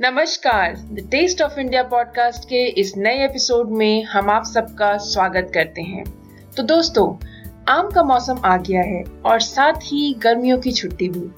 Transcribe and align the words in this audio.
नमस्कार। 0.00 0.72
The 0.72 1.08
taste 1.10 1.42
of 1.42 1.60
India 1.60 1.82
podcast 1.82 2.44
के 2.44 2.66
इस 2.66 2.92
नए 2.96 3.24
एपिसोड 3.24 3.70
में 3.70 4.04
हम 4.04 4.30
आप 4.30 4.44
सबका 4.44 4.96
स्वागत 4.96 5.50
करते 5.54 5.82
हैं। 5.82 6.04
तो 6.56 6.62
दोस्तों, 6.62 7.24
आम 7.68 7.90
का 7.90 8.02
मौसम 8.02 8.38
आ 8.44 8.56
गया 8.56 8.80
है 8.80 9.04
और 9.26 9.40
साथ 9.40 9.72
ही 9.72 10.14
गर्मियों 10.14 10.58
की 10.58 10.72
छुट्टी 10.72 11.08
भी। 11.08 11.30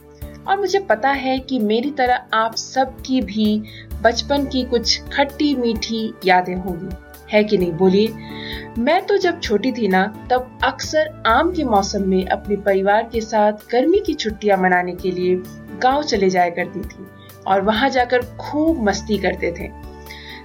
और 0.48 0.60
मुझे 0.60 0.78
पता 0.78 1.10
है 1.10 1.38
कि 1.38 1.58
मेरी 1.58 1.90
तरह 1.90 2.24
आप 2.34 2.56
सबकी 2.56 3.20
भी 3.20 3.62
बचपन 4.02 4.46
की 4.46 4.64
कुछ 4.64 5.00
खट्टी 5.00 5.54
मीठी 5.54 6.14
यादें 6.24 6.56
होंगी। 6.56 6.96
है 7.32 7.44
कि 7.44 7.58
नहीं? 7.58 7.72
बोलिए। 7.72 8.14
मैं 8.78 9.06
तो 9.06 9.16
जब 9.16 9.40
छोटी 9.40 9.72
थी 9.72 9.88
ना, 9.88 10.28
तब 10.30 10.58
अक्सर 10.64 11.22
आम 11.26 11.52
के 11.54 11.64
मौसम 11.64 12.08
में 12.08 12.26
अपने 12.26 12.56
परिवार 12.56 13.08
के 13.12 13.20
साथ 13.20 13.52
गर्मी 13.52 13.98
की 13.98 14.14
छुट्टियाँ 14.14 14.58
मनाने 14.58 14.92
के 14.92 15.10
लिए 15.10 15.42
गाँव 15.78 16.02
चले 16.02 16.30
जाया 16.30 16.50
करती 16.50 16.80
थी। 16.80 17.06
और 17.46 17.60
वहाँ 17.60 17.88
जाकर 17.90 18.22
खूब 18.22 18.82
मस्ती 18.88 19.18
करते 19.18 19.52
थे। 19.60 19.68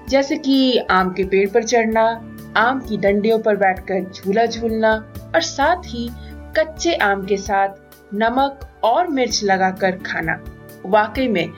जैसे 0.09 0.37
कि 0.37 0.77
आम 0.77 1.09
के 1.09 1.23
पेड़ 1.23 1.49
पर 1.49 1.63
चढ़ना, 1.63 2.31
आम 2.57 2.79
की 2.79 2.97
डंडियों 2.97 3.39
पर 3.39 3.55
बैठकर 3.55 4.11
झूला 4.11 4.45
झूलना 4.45 4.93
और 5.35 5.41
साथ 5.41 5.75
ही 5.85 6.09
कच्चे 6.57 6.95
आम 6.95 7.25
के 7.25 7.37
साथ 7.37 7.69
नमक 8.13 8.59
और 8.83 9.07
मिर्च 9.07 9.43
लगाकर 9.43 9.91
खाना। 9.91 10.43
वाकई 10.85 11.27
में 11.27 11.49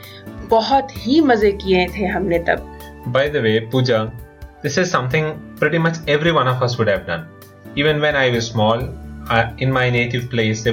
बहुत 0.49 0.87
ही 0.97 1.21
मज़े 1.21 1.51
किए 1.51 1.87
थे 1.87 2.05
हमने 2.05 2.39
तब। 2.39 2.79
By 3.07 3.29
the 3.29 3.35
this 4.63 4.77
is 4.77 4.87
something 4.87 5.25
pretty 5.31 5.77
much 5.77 5.99
everyone 6.09 6.43
of 6.43 6.63
us 6.63 6.75
would 6.79 6.89
have 6.89 6.99
done 6.99 7.27
even 7.77 7.99
when 7.99 8.15
I 8.15 8.31
was 8.31 8.41
small 8.41 8.79
in 9.61 9.71
my 9.71 9.91
native 9.91 10.27
place 10.31 10.63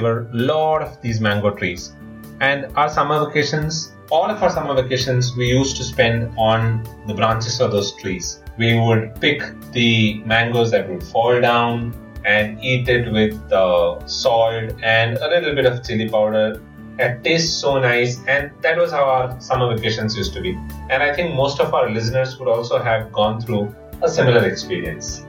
And 2.40 2.66
our 2.76 2.88
summer 2.88 3.26
vacations 3.26 3.92
all 4.10 4.28
of 4.28 4.42
our 4.42 4.50
summer 4.50 4.74
vacations 4.74 5.36
we 5.36 5.46
used 5.46 5.76
to 5.76 5.84
spend 5.84 6.32
on 6.36 6.84
the 7.06 7.14
branches 7.14 7.60
of 7.60 7.70
those 7.70 7.94
trees. 7.96 8.42
We 8.58 8.78
would 8.78 9.20
pick 9.20 9.42
the 9.72 10.22
mangoes 10.24 10.72
that 10.72 10.88
would 10.88 11.04
fall 11.04 11.40
down 11.40 11.94
and 12.24 12.62
eat 12.62 12.88
it 12.88 13.10
with 13.12 13.52
uh, 13.52 14.04
salt 14.06 14.72
and 14.82 15.16
a 15.18 15.28
little 15.28 15.54
bit 15.54 15.64
of 15.64 15.86
chili 15.86 16.08
powder. 16.08 16.60
It 16.98 17.24
tastes 17.24 17.56
so 17.56 17.78
nice, 17.78 18.20
and 18.28 18.50
that 18.60 18.76
was 18.76 18.90
how 18.90 19.04
our 19.04 19.40
summer 19.40 19.74
vacations 19.74 20.16
used 20.16 20.34
to 20.34 20.40
be. 20.42 20.50
And 20.90 21.02
I 21.02 21.14
think 21.14 21.34
most 21.34 21.60
of 21.60 21.72
our 21.72 21.88
listeners 21.88 22.38
would 22.38 22.48
also 22.48 22.78
have 22.78 23.10
gone 23.10 23.40
through 23.40 23.74
a 24.02 24.08
similar 24.08 24.44
experience. 24.46 25.24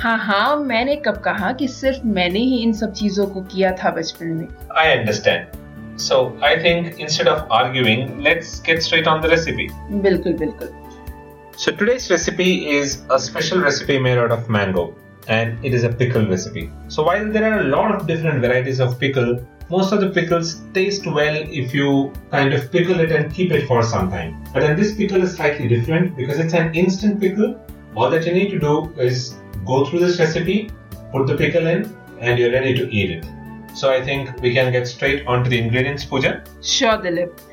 हाँ 0.00 0.16
हाँ 0.18 0.56
मैंने 0.56 0.94
कब 0.96 1.16
कहा 1.24 1.52
कि 1.52 1.68
सिर्फ 1.68 2.04
मैंने 2.04 2.38
ही 2.38 2.58
इन 2.62 2.72
सब 2.72 2.92
चीजों 2.92 3.26
को 3.26 3.40
किया 3.52 3.72
था 3.82 3.90
बचपन 3.90 4.26
में 4.26 4.48
I 4.76 4.86
understand. 4.98 5.58
So 5.96 6.38
I 6.42 6.58
think 6.58 6.98
instead 6.98 7.28
of 7.28 7.50
arguing, 7.50 8.22
let's 8.22 8.60
get 8.60 8.82
straight 8.82 9.06
on 9.06 9.20
the 9.20 9.28
recipe. 9.28 9.68
बिल्कुल 10.06 10.38
बिल्कुल. 10.38 10.70
So 11.56 11.70
today's 11.70 12.10
recipe 12.10 12.52
is 12.70 13.02
a 13.10 13.18
special 13.18 13.60
recipe 13.60 13.98
made 13.98 14.18
out 14.18 14.32
of 14.32 14.48
mango 14.48 14.94
and 15.28 15.64
it 15.64 15.74
is 15.74 15.84
a 15.84 15.90
pickle 15.90 16.26
recipe. 16.26 16.70
So 16.88 17.02
while 17.02 17.30
there 17.30 17.52
are 17.52 17.60
a 17.60 17.64
lot 17.64 17.94
of 17.94 18.06
different 18.06 18.40
varieties 18.40 18.80
of 18.80 18.98
pickle, 18.98 19.46
most 19.70 19.92
of 19.92 20.00
the 20.00 20.08
pickles 20.10 20.60
taste 20.74 21.06
well 21.06 21.36
if 21.60 21.72
you 21.72 22.12
kind 22.30 22.52
of 22.52 22.70
pickle 22.72 23.00
it 23.00 23.12
and 23.12 23.32
keep 23.32 23.52
it 23.52 23.66
for 23.66 23.82
some 23.82 24.10
time. 24.10 24.42
But 24.52 24.60
then 24.60 24.76
this 24.76 24.94
pickle 24.94 25.22
is 25.22 25.36
slightly 25.36 25.68
different 25.68 26.16
because 26.16 26.38
it's 26.38 26.54
an 26.54 26.74
instant 26.74 27.20
pickle. 27.20 27.60
All 27.94 28.10
that 28.10 28.26
you 28.26 28.32
need 28.32 28.50
to 28.50 28.58
do 28.58 28.92
is 28.98 29.36
go 29.66 29.84
through 29.86 30.00
this 30.00 30.18
recipe, 30.18 30.70
put 31.12 31.26
the 31.26 31.36
pickle 31.36 31.66
in, 31.66 31.96
and 32.20 32.38
you're 32.38 32.52
ready 32.52 32.74
to 32.74 32.90
eat 32.90 33.10
it. 33.10 33.26
So 33.77 33.91
I 33.91 34.03
think 34.03 34.41
we 34.41 34.55
can 34.55 34.71
get 34.71 34.87
straight 34.87 35.27
on 35.27 35.43
to 35.43 35.49
the 35.51 35.59
ingredients, 35.59 36.03
Pooja. 36.03 36.31
Sure, 36.63 36.97
Dilip. 37.03 37.43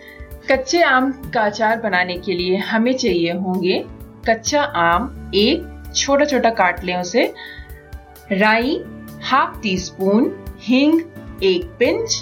कच्चे 0.51 0.81
आम 0.83 1.11
का 1.35 1.41
अचार 1.41 1.81
बनाने 1.81 2.17
के 2.25 2.33
लिए 2.33 2.57
हमें 2.71 2.93
चाहिए 2.93 3.33
होंगे 3.45 3.79
कच्चा 4.29 4.63
आम 4.81 5.31
एक 5.35 5.93
छोटा 5.97 6.25
छोटा 6.25 6.51
काट 6.59 6.83
लें 6.85 6.95
उसे 6.97 7.23
राई 8.33 8.77
हाफ़ 9.31 9.61
टी 9.63 9.77
स्पून 9.79 10.31
हिंग 10.63 11.01
एक 11.51 11.65
पिंच 11.79 12.21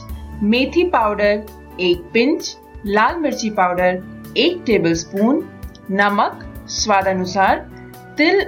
मेथी 0.52 0.84
पाउडर 0.91 1.44
एक 1.88 2.04
पिंच 2.14 2.56
लाल 2.86 3.18
मिर्ची 3.20 3.50
पाउडर 3.58 4.00
एक 4.44 4.62
टेबल 4.66 4.94
स्पून 5.02 5.42
नमक 6.00 6.44
स्वाद 6.78 7.08
अनुसार 7.08 7.58
तिल 8.18 8.41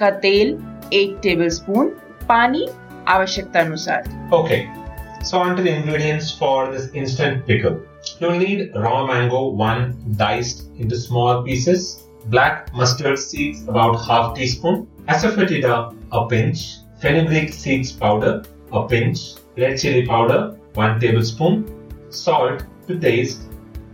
का 0.00 0.10
तेल 0.24 0.56
एक 0.94 1.18
टेबल 1.22 1.48
स्पून 1.58 1.88
पानी 2.28 2.66
आवश्यकता 3.08 3.60
अनुसार 3.60 4.02
okay 4.32 4.64
okay. 4.64 4.85
So 5.22 5.38
on 5.38 5.56
to 5.56 5.62
the 5.62 5.74
ingredients 5.74 6.30
for 6.30 6.70
this 6.70 6.90
instant 6.94 7.46
pickle. 7.46 7.82
You'll 8.20 8.38
need 8.38 8.72
raw 8.74 9.06
mango, 9.06 9.48
one 9.48 10.14
diced 10.16 10.68
into 10.78 10.96
small 10.96 11.42
pieces, 11.42 12.04
black 12.26 12.72
mustard 12.74 13.18
seeds 13.18 13.66
about 13.68 13.94
half 14.06 14.36
teaspoon, 14.36 14.86
asafoetida 15.08 15.94
a 16.12 16.26
pinch, 16.26 16.76
fenugreek 17.00 17.52
seeds 17.52 17.92
powder 17.92 18.44
a 18.72 18.86
pinch, 18.86 19.34
red 19.56 19.78
chili 19.78 20.06
powder 20.06 20.56
1 20.74 21.00
tablespoon, 21.00 21.64
salt 22.10 22.64
to 22.86 22.98
taste, 22.98 23.42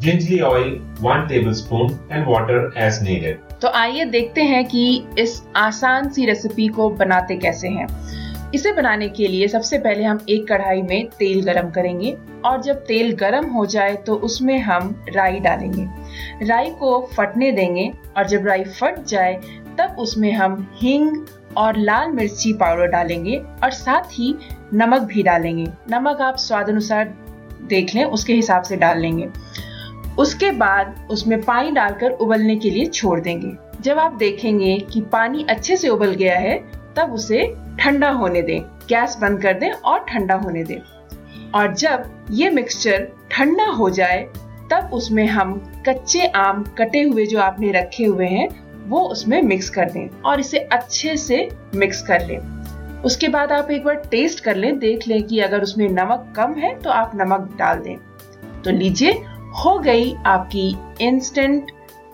gingerly 0.00 0.42
oil 0.42 0.78
1 1.00 1.28
tablespoon 1.28 1.98
and 2.10 2.26
water 2.26 2.72
as 2.76 3.00
needed. 3.02 3.38
तो 3.62 3.68
आइए 3.68 4.04
देखते 4.04 4.42
हैं 4.42 4.64
कि 4.68 4.82
इस 5.18 5.42
आसान 5.56 6.08
सी 6.12 6.24
recipe 6.26 6.66
को 6.68 6.88
बनाते 7.02 7.36
कैसे 7.36 7.68
हैं 7.68 7.86
इसे 8.54 8.72
बनाने 8.72 9.08
के 9.08 9.26
लिए 9.28 9.48
सबसे 9.48 9.78
पहले 9.78 10.04
हम 10.04 10.18
एक 10.28 10.46
कढ़ाई 10.48 10.82
में 10.82 11.08
तेल 11.08 11.42
गरम 11.42 11.70
करेंगे 11.70 12.16
और 12.44 12.60
जब 12.62 12.84
तेल 12.86 13.14
गरम 13.16 13.46
हो 13.46 13.66
जाए 13.66 13.94
तो 13.96 14.14
उसमें 14.14 14.58
हम 14.58 15.04
राई 15.08 15.40
डालेंगे। 15.40 15.86
राई 16.46 16.70
को 16.70 17.00
फटने 17.16 17.52
देंगे 17.52 17.90
और 18.16 18.26
जब 18.26 18.46
राई 18.46 18.64
फट 18.64 19.04
जाए, 19.04 19.34
तब 19.78 19.96
उसमें 19.98 20.32
हम 20.32 20.66
हिंग 20.74 21.26
और 21.56 21.76
लाल 21.76 22.10
मिर्ची 22.10 22.52
पाउडर 22.52 22.86
डालेंगे 22.86 23.36
और 23.64 23.70
साथ 23.70 24.12
ही 24.12 24.34
नमक 24.74 25.02
भी 25.02 25.22
डालेंगे। 25.22 25.66
नमक 25.90 26.20
आप 26.20 26.36
स्वाद 26.36 26.68
अनुसार 26.68 27.14
देख 27.62 27.94
लें, 27.94 28.04
उसके 28.04 28.34
हिसाब 28.34 28.62
से 28.62 28.76
डाल 28.76 28.98
लेंगे। 28.98 29.28
उसके 30.18 30.50
बाद 30.50 31.08
उसमें 31.10 31.40
पानी 31.42 31.70
डालकर 31.70 32.10
उबलने 32.10 32.56
के 32.56 32.70
लिए 32.70 32.84
छोड़ 32.84 33.20
देंगे। 33.20 33.56
जब 33.80 33.98
आप 33.98 34.12
देखेंगे 34.12 34.76
कि 34.92 35.00
पानी 35.00 35.46
अच्छे 35.50 35.76
से 35.76 35.88
उबल 35.88 36.10
गया 36.14 36.38
है 36.38 36.81
तब 36.96 37.12
उसे 37.12 37.46
ठंडा 37.80 38.10
होने 38.10 38.42
दें। 38.42 38.60
गैस 38.88 39.16
बंद 39.20 39.42
कर 39.42 39.54
दें 39.54 39.70
और 39.72 40.04
ठंडा 40.04 40.34
होने 40.34 40.64
दें। 40.64 40.78
और 41.54 41.74
जब 41.74 42.26
ये 42.30 42.50
मिक्सचर 42.50 43.08
ठंडा 43.30 43.66
हो 43.66 43.90
जाए, 43.90 44.22
तब 44.72 44.90
उसमें 44.92 45.26
हम 45.26 45.54
कच्चे 45.88 46.26
आम 46.26 46.62
कटे 46.78 47.02
हुए 47.02 47.26
जो 47.26 47.40
आपने 47.40 47.72
रखे 47.72 48.04
हुए 48.04 48.26
हैं, 48.26 48.48
वो 48.88 49.00
उसमें 49.00 49.40
मिक्स 49.42 49.68
कर 49.70 49.90
दें 49.90 50.08
और 50.22 50.40
इसे 50.40 50.58
अच्छे 50.58 51.16
से 51.16 51.48
मिक्स 51.74 52.02
कर 52.02 52.26
लें। 52.26 52.38
उसके 53.02 53.28
बाद 53.28 53.52
आप 53.52 53.70
एक 53.70 53.84
बार 53.84 53.94
टेस्ट 54.10 54.40
कर 54.40 54.56
लें, 54.56 54.78
देख 54.78 55.06
लें 55.08 55.22
कि 55.22 55.38
अगर 55.40 55.62
उसमें 55.62 55.88
नमक 55.88 56.32
कम 56.36 56.54
है 56.54 56.74
तो 56.80 56.90
आप 56.90 57.12
नमक 57.14 57.54
डाल 57.58 57.78
दें। 57.78 57.96
तो 58.62 58.70
लीजिए, 58.70 59.12
हो 59.64 59.78
गई 59.78 60.14
आपकी 60.26 60.74
इंस्टेंट 61.00 61.70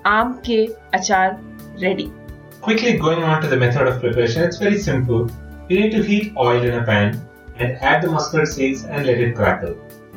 आम 0.06 0.32
के 0.46 0.64
अचार 0.94 1.38
ready 1.78 2.08
Quickly 2.60 2.98
going 2.98 3.22
on 3.22 3.40
to 3.40 3.48
the 3.48 3.56
method 3.56 3.86
of 3.86 4.00
preparation, 4.00 4.42
it's 4.42 4.58
very 4.58 4.78
simple. 4.78 5.30
You 5.68 5.80
need 5.80 5.90
to 5.92 6.02
heat 6.02 6.34
oil 6.36 6.62
in 6.62 6.74
a 6.74 6.84
pan 6.84 7.24
and 7.56 7.76
add 7.76 8.02
the 8.02 8.10
mustard 8.10 8.48
seeds 8.48 8.84
and 8.84 9.06
let 9.06 9.18
it 9.18 9.36
crackle. 9.36 9.76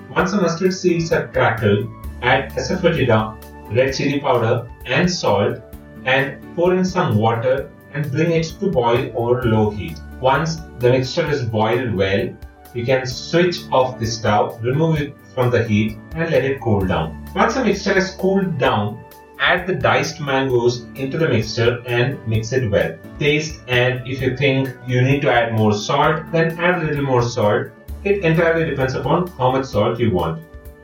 Once 0.10 0.32
the 0.32 0.42
mustard 0.42 0.74
seeds 0.74 1.12
are 1.12 1.28
crackled, 1.28 1.88
add 2.24 2.52
asafoetida, 2.54 3.38
red 3.76 3.94
chili 3.94 4.20
powder 4.20 4.68
and 4.86 5.10
salt 5.10 5.60
and 6.06 6.44
pour 6.56 6.74
in 6.74 6.84
some 6.84 7.16
water 7.16 7.70
and 7.94 8.12
bring 8.12 8.32
it 8.32 8.44
to 8.60 8.72
boil 8.72 9.12
over 9.16 9.44
low 9.44 9.70
heat. 9.70 10.00
Once 10.20 10.58
the 10.80 10.90
mixture 10.90 11.30
is 11.30 11.46
boiled 11.46 11.94
well, 11.94 12.28
you 12.74 12.86
can 12.86 13.06
switch 13.06 13.60
off 13.72 14.00
the 14.00 14.06
stove, 14.06 14.64
remove 14.64 15.00
it 15.00 15.16
from 15.36 15.52
the 15.52 15.64
heat 15.64 15.98
and 16.16 16.32
let 16.32 16.44
it 16.44 16.60
cool 16.60 16.86
down. 16.86 17.24
Once 17.36 17.54
the 17.54 17.64
mixture 17.64 17.94
has 17.94 18.16
cooled 18.16 18.58
down, 18.58 19.04
add 19.41 19.67
the 19.67 19.75
diced 19.75 20.21
mangoes 20.21 20.87
into 20.95 21.19
the 21.19 21.29
mixture 21.29 21.83
and 21.87 22.19
mix 22.27 22.53
it 22.53 22.71
well. 22.71 22.97
Taste 23.19 23.61
and 23.69 24.07
if 24.07 24.21
you 24.21 24.37
think 24.37 24.71
you 24.87 25.03
need 25.03 25.23
to 25.23 25.33
add 25.33 25.55
more 25.55 25.73
salt, 25.73 26.23
then 26.33 26.59
add 26.59 26.83
a 26.83 26.87
little 26.87 27.05
more 27.05 27.23
salt. 27.23 27.69
It 28.05 28.25
entirely 28.25 28.71
depends 28.71 28.95
upon 28.95 29.27
how 29.39 29.51
much 29.53 29.67
salt 29.67 29.99
you 29.99 30.11
want. 30.11 30.43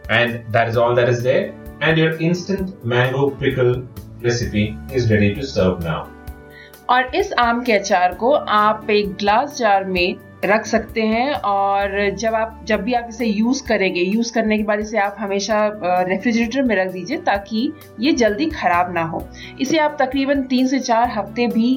And 0.09 0.45
that 0.53 0.69
is 0.69 0.77
all 0.77 0.95
that 0.95 1.09
is 1.09 1.23
there. 1.23 1.55
And 1.81 1.97
your 1.97 2.13
instant 2.21 2.85
mango 2.85 3.31
pickle 3.31 3.87
recipe 4.21 4.77
is 4.93 5.11
ready 5.11 5.35
to 5.35 5.43
serve 5.43 5.83
now. 5.83 6.09
और 6.91 7.15
इस 7.15 7.33
आम 7.39 7.63
के 7.65 7.73
अचार 7.73 8.15
को 8.15 8.33
आप 8.33 8.91
एक 8.91 9.13
glass 9.17 9.57
jar 9.59 9.85
में 9.85 10.17
रख 10.46 10.66
सकते 10.66 11.02
हैं 11.02 11.34
और 11.34 12.10
जब 12.16 12.36
आप, 12.36 12.60
जब 12.68 12.82
भी 12.84 12.94
आप 12.94 13.06
इसे 13.10 13.26
यूज़ 13.26 13.64
करेंगे 13.68 14.02
यूज़ 14.02 14.34
करने 14.34 14.58
के 14.58 14.64
बाद 14.64 14.80
इसे 14.80 14.98
आप 15.00 15.16
हमेशा 15.20 15.60
रेफ्रिजरेटर 15.84 16.64
में 16.64 16.76
रख 16.76 16.92
दीजिए 16.92 17.18
ताकि 17.28 17.72
ये 18.00 18.12
जल्दी 18.14 18.46
खराब 18.50 18.94
ना 18.96 19.04
हो। 19.04 19.28
इसे 19.62 19.78
आप 19.80 19.98
तकरीबन 20.02 20.42
तीन 20.52 20.68
से 20.68 20.80
चार 20.80 21.10
हफ़्ते 21.10 21.48
भी 21.48 21.76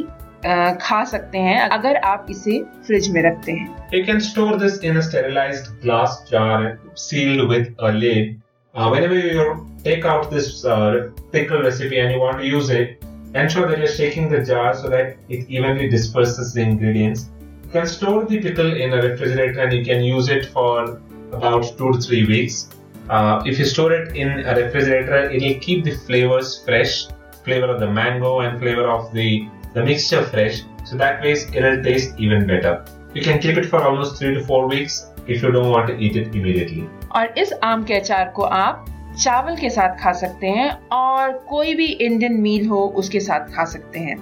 खा 0.82 1.02
सकते 1.04 1.38
हैं 1.38 1.58
अगर 1.68 1.96
आप 2.10 2.26
इसे 2.30 2.58
फ्रिज 2.86 3.08
में 3.14 3.22
रखते 3.22 3.52
हैं। 3.52 3.88
You 3.94 4.04
can 4.04 4.20
store 4.28 4.58
this 4.58 4.84
in 4.84 4.96
a 4.96 5.00
sterilised 5.08 5.82
glass 5.82 6.24
jar 6.30 6.76
sealed 6.98 7.48
with 7.50 7.74
a 7.80 7.90
lid 7.90 8.38
whenever 8.74 9.26
you 9.26 9.52
take 9.84 10.06
out 10.06 10.32
this 10.34 10.62
pickle 10.66 11.62
recipe 11.64 11.96
and 11.96 12.12
you 12.12 12.20
want 12.20 12.38
to 12.38 12.46
use 12.46 12.72
it 12.72 12.98
ensure 13.36 13.68
that 13.68 13.78
you 13.78 13.84
are 13.84 13.92
shaking 13.92 14.30
the 14.32 14.42
jar 14.44 14.72
so 14.74 14.88
that 14.88 15.16
it 15.30 15.46
evenly 15.50 15.88
disperses 15.88 16.54
the 16.56 16.68
ingredients 16.68 17.28
Can 17.72 17.86
store 17.86 18.24
the 18.24 18.40
pickle 18.40 18.74
in 18.74 18.92
a 18.92 19.00
refrigerator 19.00 19.60
and 19.60 19.72
you 19.72 19.84
can 19.84 20.02
use 20.02 20.28
it 20.28 20.46
for 20.46 21.00
about 21.30 21.62
two 21.78 21.92
to 21.92 22.00
three 22.00 22.26
weeks. 22.26 22.68
Uh, 23.08 23.42
if 23.46 23.60
you 23.60 23.64
store 23.64 23.92
it 23.92 24.16
in 24.16 24.40
a 24.40 24.56
refrigerator, 24.56 25.30
it 25.30 25.40
will 25.40 25.60
keep 25.60 25.84
the 25.84 25.92
flavors 25.92 26.64
fresh, 26.64 27.06
flavor 27.44 27.66
of 27.66 27.78
the 27.78 27.88
mango 27.88 28.40
and 28.40 28.58
flavor 28.58 28.88
of 28.88 29.12
the 29.12 29.48
the 29.74 29.84
mixture 29.84 30.24
fresh, 30.24 30.62
so 30.84 30.96
that 30.96 31.22
way 31.22 31.32
it'll 31.54 31.80
taste 31.84 32.18
even 32.18 32.44
better. 32.44 32.84
You 33.14 33.22
can 33.22 33.38
keep 33.38 33.56
it 33.56 33.66
for 33.66 33.80
almost 33.80 34.18
three 34.18 34.34
to 34.34 34.44
four 34.44 34.66
weeks 34.66 35.06
if 35.28 35.40
you 35.40 35.52
don't 35.52 35.70
want 35.70 35.86
to 35.90 35.96
eat 35.96 36.16
it 36.16 36.34
immediately. 36.34 36.88
और 37.14 37.38
इस 37.38 37.52
आम 37.64 37.84
के 37.84 37.94
अचार 37.94 38.32
को 38.36 38.42
आप 38.42 38.84
चावल 39.18 39.56
के 39.60 39.70
साथ 39.70 39.96
खा 40.02 40.12
सकते 40.24 40.46
हैं 40.58 40.70
और 40.92 41.32
कोई 41.48 41.74
भी 41.74 41.86
इंडियन 41.86 42.40
मील 42.40 42.66
हो 42.68 42.86
उसके 43.02 43.20
साथ 43.20 43.54
खा 43.54 43.64
सकते 43.74 43.98
हैं 43.98 44.16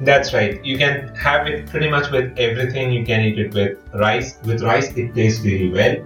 That's 0.00 0.34
right. 0.34 0.62
You 0.64 0.76
can 0.76 1.14
have 1.16 1.46
it 1.46 1.66
pretty 1.66 1.88
much 1.88 2.10
with 2.10 2.38
everything. 2.38 2.92
You 2.92 3.04
can 3.04 3.20
eat 3.22 3.38
it 3.38 3.54
with 3.54 3.78
rice. 3.94 4.36
With 4.44 4.62
rice, 4.62 4.94
it 4.96 5.14
tastes 5.14 5.44
really 5.44 5.70
well. 5.70 5.96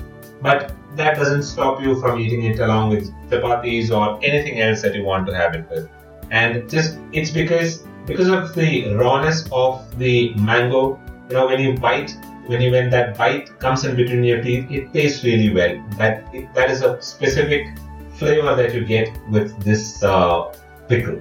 But 0.40 0.72
that 0.96 1.16
doesn't 1.16 1.42
stop 1.42 1.80
you 1.82 2.00
from 2.00 2.20
eating 2.20 2.44
it 2.44 2.58
along 2.60 2.90
with 2.90 3.10
chapatis 3.30 3.90
or 3.90 4.18
anything 4.24 4.60
else 4.60 4.82
that 4.82 4.94
you 4.94 5.04
want 5.04 5.26
to 5.26 5.34
have 5.34 5.54
it 5.54 5.68
with. 5.70 5.88
And 6.30 6.68
just 6.70 6.98
it's 7.12 7.30
because 7.30 7.84
because 8.06 8.28
of 8.28 8.54
the 8.54 8.94
rawness 8.94 9.48
of 9.52 9.98
the 9.98 10.34
mango, 10.34 11.00
you 11.28 11.36
know, 11.36 11.46
when 11.46 11.60
you 11.60 11.76
bite, 11.76 12.14
when 12.46 12.60
you 12.60 12.70
when 12.70 12.90
that 12.90 13.16
bite 13.18 13.58
comes 13.58 13.84
in 13.84 13.96
between 13.96 14.24
your 14.24 14.42
teeth, 14.42 14.70
it 14.70 14.92
tastes 14.92 15.24
really 15.24 15.52
well. 15.52 15.82
That 15.98 16.32
it, 16.32 16.52
that 16.54 16.70
is 16.70 16.82
a 16.82 17.00
specific 17.02 17.66
flavor 18.14 18.54
that 18.54 18.74
you 18.74 18.84
get 18.84 19.08
with 19.30 19.62
this 19.64 20.02
uh, 20.02 20.52
pickle. 20.88 21.20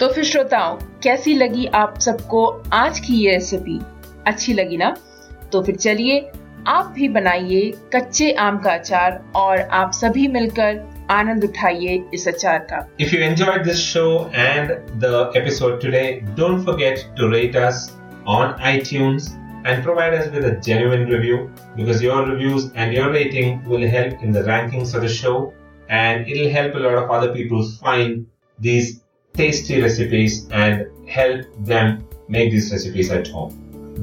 तो 0.00 0.06
फिर 0.08 0.24
श्रोताओं, 0.24 0.74
कैसी 1.02 1.34
लगी 1.34 1.66
आप 1.74 1.98
सबको 1.98 2.44
आज 2.72 2.98
की 3.00 3.14
ये 3.14 3.30
रेसिपी 3.32 3.78
अच्छी 4.26 4.52
लगी 4.54 4.76
ना? 4.76 4.90
तो 5.52 5.62
फिर 5.62 5.76
चलिए, 5.76 6.18
आप 6.66 6.92
भी 6.96 7.08
बनाइए 7.08 7.70
कच्चे 7.94 8.30
आम 8.46 8.58
का 8.58 8.72
अचार 8.74 9.18
और 9.36 9.60
आप 9.78 9.92
सभी 9.92 10.26
मिलकर 10.28 10.82
आनंद 11.10 11.44
उठाइए 11.44 12.02
इस 12.14 12.28
अचार 12.28 12.58
का। 12.72 12.86
If 13.00 13.14
you 13.14 13.22
enjoy 13.22 13.58
this 13.58 13.78
show 13.84 14.04
and 14.34 14.70
the 15.04 15.32
episode 15.36 15.80
today 15.82 16.02
don't 16.36 16.64
forget 16.66 17.00
to 17.18 17.30
rate 17.30 17.56
us 17.56 17.88
on 18.28 18.54
iTunes 18.64 19.32
and 19.66 19.82
provide 19.82 20.14
us 20.14 20.28
with 20.34 20.44
a 20.44 20.54
genuine 20.60 21.06
review 21.12 21.36
because 21.76 22.04
your 22.04 22.30
reviews 22.30 22.70
and 22.76 22.96
your 22.98 23.10
rating 23.12 23.66
will 23.68 23.88
help 23.96 24.24
in 24.24 24.32
the 24.32 24.44
rankings 24.48 24.94
of 24.96 25.04
the 25.04 25.08
show 25.16 25.34
and 25.90 26.28
it 26.28 26.36
will 26.36 26.52
help 26.52 26.76
a 26.76 26.78
lot 26.78 27.02
of 27.02 27.16
other 27.16 27.34
people 27.34 27.64
find 27.84 28.24
this 28.58 28.94
tasty 29.36 29.80
recipes 29.80 30.48
and 30.50 30.86
help 31.08 31.46
them 31.60 32.06
make 32.28 32.50
these 32.50 32.70
recipes 32.72 33.10
at 33.10 33.28
home. 33.28 33.52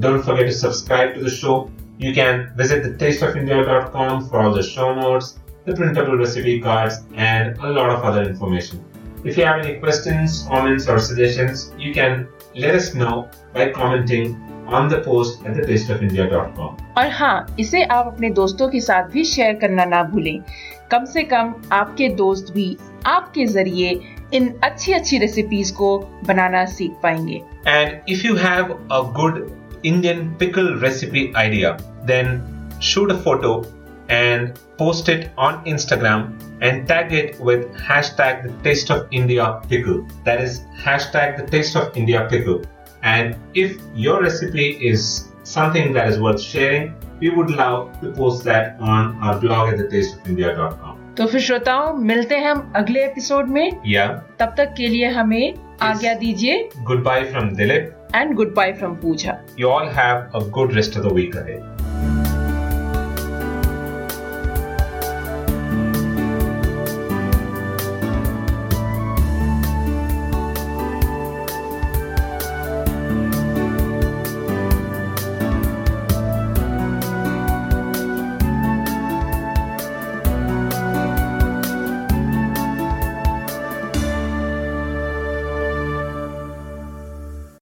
Don't 0.00 0.22
forget 0.22 0.46
to 0.46 0.52
subscribe 0.52 1.14
to 1.14 1.20
the 1.20 1.30
show. 1.30 1.70
You 1.98 2.12
can 2.12 2.52
visit 2.56 2.82
the 2.82 2.90
tasteofindia.com 2.90 4.28
for 4.28 4.42
all 4.42 4.52
the 4.52 4.62
show 4.62 4.94
notes 4.94 5.38
the 5.64 5.74
printable 5.74 6.18
recipe 6.18 6.60
cards, 6.60 6.96
and 7.14 7.56
a 7.58 7.70
lot 7.70 7.90
of 7.90 8.02
other 8.02 8.22
information. 8.22 8.84
If 9.24 9.38
you 9.38 9.44
have 9.44 9.64
any 9.64 9.78
questions, 9.78 10.44
comments, 10.46 10.86
or 10.88 10.98
suggestions, 10.98 11.72
you 11.78 11.94
can 11.94 12.28
let 12.54 12.74
us 12.74 12.94
know 12.94 13.30
by 13.54 13.70
commenting 13.70 14.34
on 14.72 14.88
the 14.88 15.02
post 15.04 15.46
at 15.46 15.56
the 15.56 15.66
taste 15.66 15.90
of 15.90 16.02
India 16.02 16.24
dot 16.26 16.54
com 16.56 16.76
और 16.98 17.08
हाँ 17.10 17.56
इसे 17.60 17.82
आप 17.84 18.06
अपने 18.06 18.30
दोस्तों 18.30 18.68
के 18.68 18.80
साथ 18.80 19.08
भी 19.10 19.24
share 19.24 19.54
करना 19.54 19.84
ना 19.84 20.02
भूलें। 20.04 20.38
कम 20.90 21.04
से 21.04 21.22
कम 21.24 21.54
आपके 21.72 22.08
दोस्त 22.16 22.52
भी 22.54 22.76
आपके 23.06 23.46
ज़रिए 23.46 23.98
इन 24.34 24.48
अच्छी 24.64 24.92
अच्छी 24.92 25.18
रेसिपीज़ 25.18 25.72
को 25.74 25.96
बनाना 26.26 26.64
सीख 26.66 26.92
पाएँगे। 27.02 27.40
And 27.66 28.00
if 28.08 28.26
you 28.26 28.34
have 28.36 28.72
a 28.92 29.00
good 29.12 29.46
Indian 29.86 30.28
pickle 30.40 30.78
recipe 30.82 31.32
idea 31.36 31.70
then 32.06 32.78
shoot 32.82 33.12
a 33.12 33.16
photo 33.24 33.54
and 34.10 34.48
post 34.78 35.08
it 35.08 35.30
on 35.38 35.62
Instagram 35.68 36.22
and 36.62 36.86
tag 36.88 37.12
it 37.14 37.36
with 37.42 37.70
hashtag 38.18 38.46
the 38.46 38.60
taste 38.64 38.90
of 38.92 39.14
India 39.14 39.44
pickle 39.68 40.00
that 40.24 40.40
is 40.40 40.60
hashtag 41.12 41.36
the 41.38 41.50
taste 41.50 41.76
of 41.76 41.98
India 41.98 42.20
pickle 42.28 42.60
And 43.04 43.34
if 43.54 43.72
your 43.94 44.22
recipe 44.22 44.66
is 44.90 45.06
something 45.44 45.92
that 45.92 46.08
is 46.08 46.18
worth 46.18 46.40
sharing, 46.40 46.92
we 47.20 47.30
would 47.30 47.50
love 47.50 48.00
to 48.00 48.12
post 48.12 48.44
that 48.44 48.80
on 48.80 49.14
our 49.22 49.38
blog 49.40 49.72
at 49.72 49.78
thetasteofindia.com. 49.78 51.00
तो 51.16 51.26
फिर 51.26 51.40
श्रोताओं 51.40 51.92
मिलते 51.96 52.34
हैं 52.34 52.50
हम 52.50 52.72
अगले 52.76 53.04
episode 53.04 53.48
में 53.48 53.82
Yeah. 53.86 54.08
तब 54.38 54.54
तक 54.58 54.74
के 54.76 54.88
लिए 54.88 55.08
हमें 55.18 55.54
आज्ञा 55.82 56.14
दीजिए 56.14 56.68
goodbye 57.04 57.24
from 57.24 57.50
Dilip 57.56 58.08
and 58.14 58.34
goodbye 58.54 58.72
from 58.72 58.94
Pooja 59.02 59.38
you 59.58 59.68
all 59.68 59.88
have 60.00 60.40
a 60.40 60.44
good 60.58 60.74
rest 60.74 60.98
of 60.98 61.06
the 61.06 61.12
week 61.12 61.36
ahead. 61.36 61.73